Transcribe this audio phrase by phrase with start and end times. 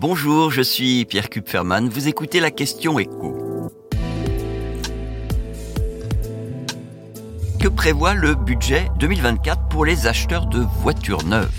[0.00, 1.88] Bonjour, je suis Pierre Kupferman.
[1.88, 3.68] Vous écoutez la question écho.
[7.58, 11.50] Que prévoit le budget 2024 pour les acheteurs de voitures neuves?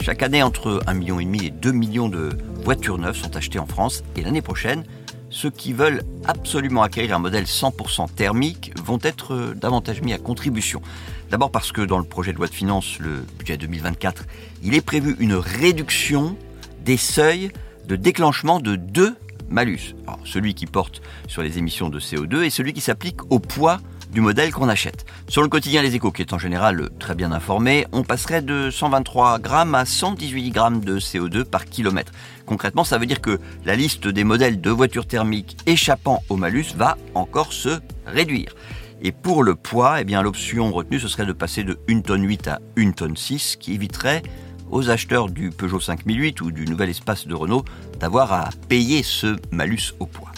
[0.00, 2.30] Chaque année, entre 1,5 million et 2 millions de
[2.64, 4.84] voitures neuves sont achetées en France et l'année prochaine,
[5.30, 10.80] ceux qui veulent absolument acquérir un modèle 100% thermique vont être davantage mis à contribution.
[11.30, 14.24] D'abord parce que dans le projet de loi de finances, le budget 2024,
[14.62, 16.36] il est prévu une réduction
[16.84, 17.50] des seuils
[17.86, 19.14] de déclenchement de deux
[19.50, 19.94] malus.
[20.24, 23.80] celui qui porte sur les émissions de CO2 et celui qui s'applique au poids
[24.10, 25.04] du modèle qu'on achète.
[25.28, 28.70] Sur le quotidien Les Échos, qui est en général très bien informé, on passerait de
[28.70, 32.12] 123 grammes à 118 grammes de CO2 par kilomètre.
[32.46, 36.74] Concrètement, ça veut dire que la liste des modèles de voitures thermiques échappant au malus
[36.76, 38.54] va encore se réduire.
[39.00, 42.48] Et pour le poids, eh l'option retenue, ce serait de passer de 1 tonne 8
[42.48, 44.22] à 1 tonne 6, qui éviterait
[44.70, 47.64] aux acheteurs du Peugeot 5008 ou du nouvel espace de Renault
[48.00, 50.32] d'avoir à payer ce malus au poids.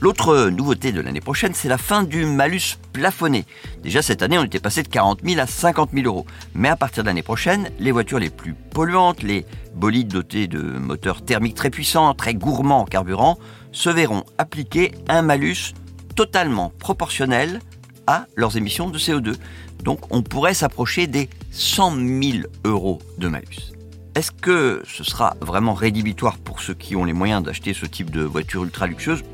[0.00, 3.44] L'autre nouveauté de l'année prochaine, c'est la fin du malus plafonné.
[3.82, 6.24] Déjà cette année, on était passé de 40 000 à 50 000 euros.
[6.54, 10.60] Mais à partir de l'année prochaine, les voitures les plus polluantes, les bolides dotés de
[10.60, 13.38] moteurs thermiques très puissants, très gourmands en carburant,
[13.72, 15.74] se verront appliquer un malus
[16.14, 17.60] totalement proportionnel
[18.06, 19.34] à leurs émissions de CO2.
[19.82, 23.72] Donc on pourrait s'approcher des 100 000 euros de malus.
[24.14, 28.10] Est-ce que ce sera vraiment rédhibitoire pour ceux qui ont les moyens d'acheter ce type
[28.10, 29.24] de voiture ultra luxueuse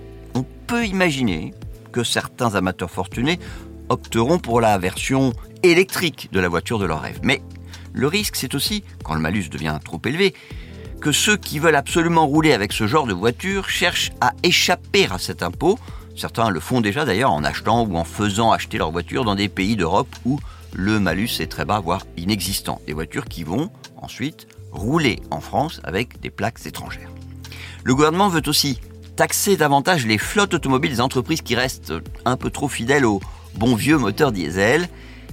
[0.67, 1.55] peut imaginer
[1.93, 3.39] que certains amateurs fortunés
[3.89, 7.21] opteront pour la version électrique de la voiture de leur rêve.
[7.23, 7.43] Mais
[7.93, 10.35] le risque, c'est aussi, quand le malus devient trop élevé,
[11.01, 15.19] que ceux qui veulent absolument rouler avec ce genre de voiture cherchent à échapper à
[15.19, 15.79] cet impôt.
[16.17, 19.49] Certains le font déjà d'ailleurs en achetant ou en faisant acheter leur voiture dans des
[19.49, 20.41] pays d'Europe où
[20.73, 22.81] le malus est très bas, voire inexistant.
[22.87, 27.11] Des voitures qui vont ensuite rouler en France avec des plaques étrangères.
[27.85, 28.81] Le gouvernement veut aussi
[29.17, 33.21] taxer davantage les flottes automobiles des entreprises qui restent un peu trop fidèles aux
[33.55, 34.89] bons vieux moteurs diesel.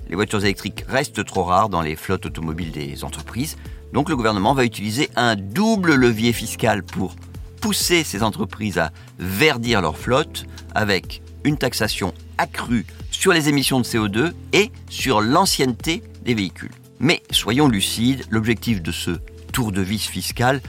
[0.09, 3.58] Les voitures électriques restent trop rares dans les flottes automobiles des entreprises.
[3.94, 7.16] Donc le gouvernement va utiliser un double levier fiscal pour
[7.59, 13.86] pousser ces entreprises à verdir leur flotte avec une taxation accrue sur les émissions de
[13.86, 16.72] CO2 et sur l'ancienneté des véhicules.
[17.00, 19.12] Mais soyons lucides, l'objectif de ce
[19.52, 20.62] tour de vis fiscal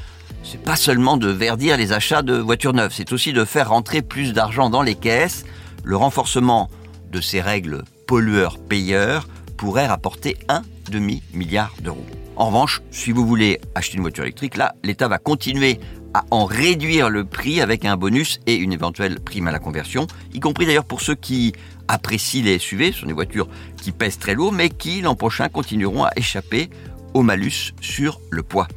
[0.43, 4.03] c'est pas seulement de verdir les achats de voitures neuves, c'est aussi de faire rentrer
[4.03, 5.45] plus d'argent dans les caisses.
[5.85, 6.69] Le renforcement
[7.11, 12.05] de ces règles pollueurs-payeurs pourrait rapporter un demi-milliard d'euros.
[12.37, 15.79] En revanche, si vous voulez acheter une voiture électrique, là, l'État va continuer
[16.15, 20.07] à en réduire le prix avec un bonus et une éventuelle prime à la conversion,
[20.35, 21.53] y compris d'ailleurs pour ceux qui
[21.89, 25.49] apprécient les SUV, ce sont des voitures qui pèsent très lourd, mais qui l'an prochain
[25.49, 26.69] continueront à échapper
[27.15, 28.69] au malus sur le poids.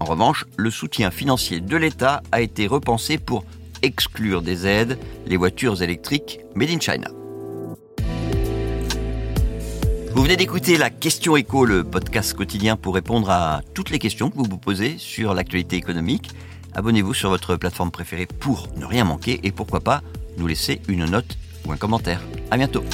[0.00, 3.44] En revanche, le soutien financier de l'État a été repensé pour
[3.82, 7.08] exclure des aides les voitures électriques made in China.
[10.14, 14.30] Vous venez d'écouter la Question Éco, le podcast quotidien pour répondre à toutes les questions
[14.30, 16.30] que vous vous posez sur l'actualité économique.
[16.74, 20.02] Abonnez-vous sur votre plateforme préférée pour ne rien manquer et pourquoi pas
[20.36, 22.22] nous laisser une note ou un commentaire.
[22.50, 22.84] À bientôt.